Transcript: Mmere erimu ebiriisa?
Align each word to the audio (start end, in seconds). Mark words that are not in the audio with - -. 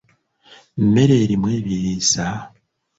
Mmere 0.83 1.15
erimu 1.23 1.47
ebiriisa? 1.57 2.27